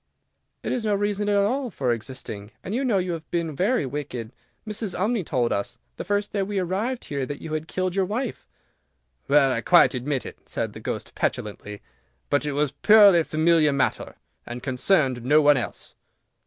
"It 0.63 0.71
is 0.71 0.83
no 0.83 0.95
reason 0.95 1.29
at 1.29 1.35
all 1.37 1.69
for 1.69 1.91
existing, 1.91 2.49
and 2.63 2.73
you 2.73 2.83
know 2.83 2.97
you 2.97 3.11
have 3.11 3.29
been 3.29 3.55
very 3.55 3.85
wicked. 3.85 4.31
Mrs. 4.67 4.97
Umney 4.99 5.23
told 5.23 5.53
us, 5.53 5.77
the 5.97 6.03
first 6.03 6.31
day 6.33 6.41
we 6.41 6.57
arrived 6.57 7.05
here, 7.05 7.23
that 7.27 7.39
you 7.39 7.53
had 7.53 7.67
killed 7.67 7.95
your 7.95 8.05
wife." 8.05 8.47
"Well, 9.27 9.51
I 9.53 9.61
quite 9.61 9.93
admit 9.93 10.25
it," 10.25 10.49
said 10.49 10.73
the 10.73 10.79
Ghost, 10.79 11.13
petulantly, 11.13 11.83
"but 12.31 12.47
it 12.47 12.53
was 12.53 12.71
a 12.71 12.81
purely 12.81 13.21
family 13.23 13.69
matter, 13.69 14.15
and 14.43 14.63
concerned 14.63 15.23
no 15.23 15.39
one 15.39 15.55
else." 15.55 15.93